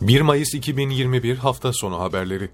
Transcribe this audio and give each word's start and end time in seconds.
1 0.00 0.20
Mayıs 0.20 0.54
2021 0.54 1.36
hafta 1.36 1.72
sonu 1.72 2.00
haberleri. 2.00 2.50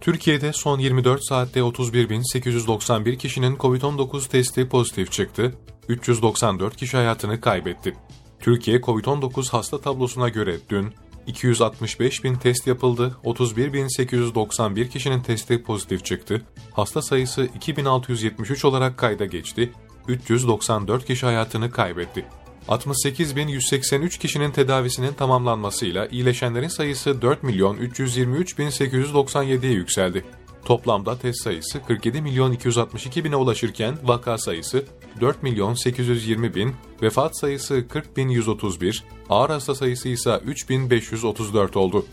Türkiye'de 0.00 0.52
son 0.52 0.78
24 0.78 1.24
saatte 1.24 1.60
31.891 1.60 3.16
kişinin 3.16 3.56
COVID-19 3.56 4.28
testi 4.28 4.68
pozitif 4.68 5.12
çıktı, 5.12 5.54
394 5.88 6.76
kişi 6.76 6.96
hayatını 6.96 7.40
kaybetti. 7.40 7.94
Türkiye 8.40 8.78
COVID-19 8.80 9.50
hasta 9.50 9.80
tablosuna 9.80 10.28
göre 10.28 10.56
dün 10.68 10.94
265 11.26 12.24
bin 12.24 12.34
test 12.34 12.66
yapıldı, 12.66 13.16
31.891 13.24 14.88
kişinin 14.88 15.20
testi 15.20 15.62
pozitif 15.62 16.04
çıktı, 16.04 16.42
hasta 16.72 17.02
sayısı 17.02 17.48
2673 17.54 18.64
olarak 18.64 18.98
kayda 18.98 19.26
geçti, 19.26 19.72
394 20.08 21.04
kişi 21.06 21.26
hayatını 21.26 21.70
kaybetti. 21.70 22.24
68.183 22.68 24.18
kişinin 24.18 24.50
tedavisinin 24.50 25.12
tamamlanmasıyla 25.12 26.06
iyileşenlerin 26.06 26.68
sayısı 26.68 27.22
4 27.22 27.42
milyon 27.42 27.76
323.897'ye 27.76 29.72
yükseldi. 29.72 30.24
Toplamda 30.64 31.18
test 31.18 31.42
sayısı 31.42 31.82
47 31.82 32.22
milyon 32.22 32.52
262 32.52 33.24
bine 33.24 33.36
ulaşırken 33.36 33.98
vaka 34.02 34.38
sayısı 34.38 34.84
4 35.20 35.42
milyon 35.42 35.74
820 35.74 36.54
bin, 36.54 36.74
vefat 37.02 37.38
sayısı 37.38 37.88
40 37.88 38.16
bin 38.16 38.28
131, 38.28 39.04
ağır 39.28 39.50
hasta 39.50 39.74
sayısı 39.74 40.08
ise 40.08 40.40
3534 40.46 41.76
oldu. 41.76 42.06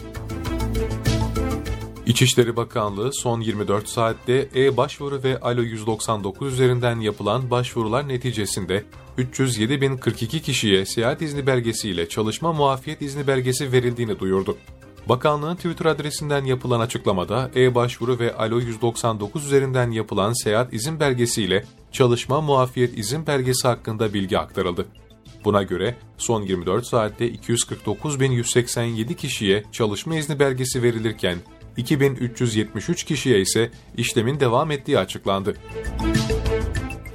İçişleri 2.09 2.55
Bakanlığı 2.55 3.13
son 3.13 3.41
24 3.41 3.89
saatte 3.89 4.49
e-başvuru 4.55 5.23
ve 5.23 5.39
Alo 5.39 5.61
199 5.61 6.53
üzerinden 6.53 6.99
yapılan 6.99 7.51
başvurular 7.51 8.07
neticesinde 8.07 8.83
307.042 9.17 10.41
kişiye 10.41 10.85
seyahat 10.85 11.21
izni 11.21 11.47
belgesiyle 11.47 12.09
çalışma 12.09 12.53
muafiyet 12.53 13.01
izni 13.01 13.27
belgesi 13.27 13.71
verildiğini 13.71 14.19
duyurdu. 14.19 14.57
Bakanlığın 15.09 15.55
Twitter 15.55 15.85
adresinden 15.85 16.45
yapılan 16.45 16.79
açıklamada 16.79 17.51
e-başvuru 17.55 18.19
ve 18.19 18.35
Alo 18.35 18.59
199 18.59 19.45
üzerinden 19.45 19.91
yapılan 19.91 20.43
seyahat 20.43 20.73
izin 20.73 20.99
belgesiyle 20.99 21.65
çalışma 21.91 22.41
muafiyet 22.41 22.97
izin 22.97 23.27
belgesi 23.27 23.67
hakkında 23.67 24.13
bilgi 24.13 24.39
aktarıldı. 24.39 24.85
Buna 25.45 25.63
göre 25.63 25.95
son 26.17 26.41
24 26.41 26.85
saatte 26.85 27.31
249.187 27.31 29.15
kişiye 29.15 29.63
çalışma 29.71 30.15
izni 30.15 30.39
belgesi 30.39 30.83
verilirken 30.83 31.37
2373 31.79 33.03
kişiye 33.03 33.39
ise 33.39 33.71
işlemin 33.97 34.39
devam 34.39 34.71
ettiği 34.71 34.99
açıklandı. 34.99 35.55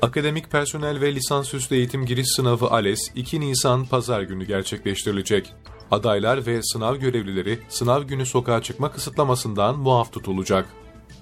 Akademik 0.03 0.51
personel 0.51 1.01
ve 1.01 1.15
lisansüstü 1.15 1.75
eğitim 1.75 2.07
giriş 2.07 2.27
sınavı 2.37 2.67
ALES 2.67 3.11
2 3.15 3.41
Nisan 3.41 3.85
pazar 3.85 4.23
günü 4.23 4.45
gerçekleştirilecek. 4.45 5.55
Adaylar 5.91 6.47
ve 6.47 6.63
sınav 6.63 6.97
görevlileri 6.97 7.59
sınav 7.69 8.03
günü 8.03 8.27
sokağa 8.27 8.63
çıkma 8.63 8.93
kısıtlamasından 8.93 9.79
muaf 9.79 10.13
tutulacak. 10.13 10.67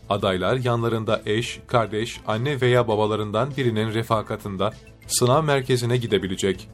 Adaylar 0.09 0.57
yanlarında 0.57 1.23
eş, 1.27 1.61
kardeş, 1.67 2.21
anne 2.27 2.61
veya 2.61 2.89
babalarından 2.89 3.57
birinin 3.57 3.95
refakatında 3.95 4.73
sınav 5.07 5.45
merkezine 5.45 5.97
gidebilecek. 5.97 6.69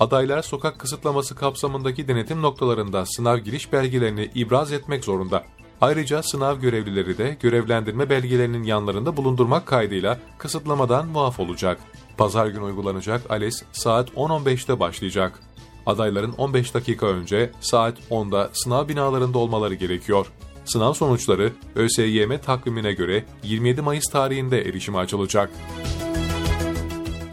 Adaylar 0.00 0.42
sokak 0.42 0.78
kısıtlaması 0.78 1.34
kapsamındaki 1.34 2.08
denetim 2.08 2.42
noktalarında 2.42 3.06
sınav 3.06 3.38
giriş 3.38 3.72
belgelerini 3.72 4.30
ibraz 4.34 4.72
etmek 4.72 5.04
zorunda. 5.04 5.44
Ayrıca 5.82 6.22
sınav 6.22 6.60
görevlileri 6.60 7.18
de 7.18 7.36
görevlendirme 7.40 8.10
belgelerinin 8.10 8.62
yanlarında 8.62 9.16
bulundurmak 9.16 9.66
kaydıyla 9.66 10.18
kısıtlamadan 10.38 11.06
muaf 11.06 11.40
olacak. 11.40 11.80
Pazar 12.16 12.46
günü 12.46 12.62
uygulanacak 12.62 13.30
ALES 13.30 13.62
saat 13.72 14.10
10.15'te 14.10 14.80
başlayacak. 14.80 15.40
Adayların 15.86 16.32
15 16.32 16.74
dakika 16.74 17.06
önce 17.06 17.50
saat 17.60 17.98
10'da 18.10 18.50
sınav 18.52 18.88
binalarında 18.88 19.38
olmaları 19.38 19.74
gerekiyor. 19.74 20.26
Sınav 20.64 20.92
sonuçları 20.92 21.52
ÖSYM 21.74 22.38
takvimine 22.38 22.92
göre 22.92 23.24
27 23.42 23.82
Mayıs 23.82 24.04
tarihinde 24.04 24.62
erişime 24.62 24.98
açılacak. 24.98 25.50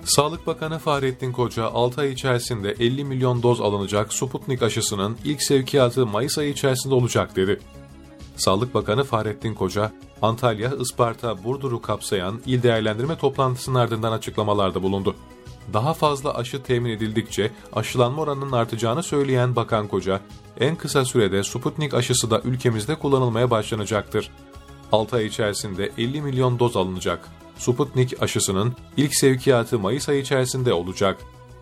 Sağlık 0.03 0.47
Bakanı 0.47 0.79
Fahrettin 0.79 1.31
Koca 1.31 1.65
6 1.65 2.01
ay 2.01 2.11
içerisinde 2.11 2.71
50 2.71 3.03
milyon 3.03 3.43
doz 3.43 3.61
alınacak 3.61 4.13
Sputnik 4.13 4.63
aşısının 4.63 5.17
ilk 5.25 5.43
sevkiyatı 5.43 6.05
Mayıs 6.05 6.37
ayı 6.37 6.49
içerisinde 6.49 6.95
olacak 6.95 7.35
dedi. 7.35 7.59
Sağlık 8.39 8.73
Bakanı 8.73 9.03
Fahrettin 9.03 9.53
Koca, 9.53 9.91
Antalya, 10.21 10.71
Isparta, 10.79 11.43
Burdur'u 11.43 11.81
kapsayan 11.81 12.41
il 12.45 12.63
değerlendirme 12.63 13.17
toplantısının 13.17 13.79
ardından 13.79 14.11
açıklamalarda 14.11 14.83
bulundu. 14.83 15.15
Daha 15.73 15.93
fazla 15.93 16.33
aşı 16.35 16.63
temin 16.63 16.89
edildikçe 16.89 17.51
aşılanma 17.73 18.21
oranının 18.21 18.51
artacağını 18.51 19.03
söyleyen 19.03 19.55
Bakan 19.55 19.87
Koca, 19.87 20.21
en 20.59 20.75
kısa 20.75 21.05
sürede 21.05 21.43
Sputnik 21.43 21.93
aşısı 21.93 22.31
da 22.31 22.41
ülkemizde 22.43 22.95
kullanılmaya 22.95 23.51
başlanacaktır. 23.51 24.31
6 24.91 25.15
ay 25.15 25.25
içerisinde 25.25 25.91
50 25.97 26.21
milyon 26.21 26.59
doz 26.59 26.77
alınacak. 26.77 27.29
Sputnik 27.57 28.23
aşısının 28.23 28.73
ilk 28.97 29.15
sevkiyatı 29.15 29.79
Mayıs 29.79 30.09
ayı 30.09 30.21
içerisinde 30.21 30.73
olacak. 30.73 31.17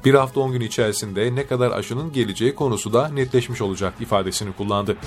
Bir 0.05 0.13
hafta 0.13 0.39
10 0.39 0.51
gün 0.51 0.61
içerisinde 0.61 1.35
ne 1.35 1.47
kadar 1.47 1.71
aşının 1.71 2.13
geleceği 2.13 2.55
konusu 2.55 2.93
da 2.93 3.09
netleşmiş 3.09 3.61
olacak 3.61 3.93
ifadesini 3.99 4.53
kullandı. 4.53 4.97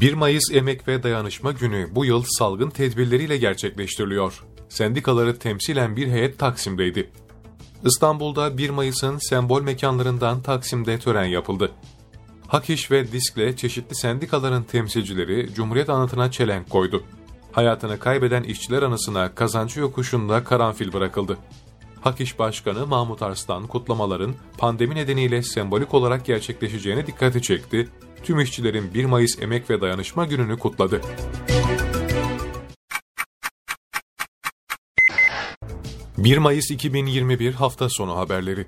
1 0.00 0.14
Mayıs 0.14 0.42
Emek 0.52 0.88
ve 0.88 1.02
Dayanışma 1.02 1.52
Günü 1.52 1.88
bu 1.94 2.04
yıl 2.04 2.24
salgın 2.38 2.70
tedbirleriyle 2.70 3.36
gerçekleştiriliyor. 3.36 4.44
Sendikaları 4.68 5.38
temsilen 5.38 5.96
bir 5.96 6.08
heyet 6.08 6.38
Taksim'deydi. 6.38 7.10
İstanbul'da 7.84 8.58
1 8.58 8.70
Mayıs'ın 8.70 9.18
sembol 9.18 9.62
mekanlarından 9.62 10.42
Taksim'de 10.42 10.98
tören 10.98 11.24
yapıldı. 11.24 11.72
Hakiş 12.46 12.90
ve 12.90 13.12
Disk'le 13.12 13.56
çeşitli 13.56 13.94
sendikaların 13.94 14.62
temsilcileri 14.62 15.54
Cumhuriyet 15.54 15.90
anıtına 15.90 16.30
çelenk 16.30 16.70
koydu. 16.70 17.02
Hayatını 17.52 17.98
kaybeden 17.98 18.42
işçiler 18.42 18.82
anısına 18.82 19.34
kazancı 19.34 19.80
yokuşunda 19.80 20.44
karanfil 20.44 20.92
bırakıldı. 20.92 21.38
Hakiş 22.00 22.38
Başkanı 22.38 22.86
Mahmut 22.86 23.22
Arslan 23.22 23.66
kutlamaların 23.66 24.34
pandemi 24.58 24.94
nedeniyle 24.94 25.42
sembolik 25.42 25.94
olarak 25.94 26.24
gerçekleşeceğine 26.24 27.06
dikkati 27.06 27.42
çekti 27.42 27.88
tüm 28.26 28.40
işçilerin 28.40 28.94
1 28.94 29.04
Mayıs 29.04 29.42
Emek 29.42 29.70
ve 29.70 29.80
Dayanışma 29.80 30.24
Günü'nü 30.24 30.58
kutladı. 30.58 31.00
...1 36.18 36.38
Mayıs 36.38 36.70
2021 36.70 37.54
hafta 37.54 37.88
sonu 37.88 38.16
haberleri 38.16 38.66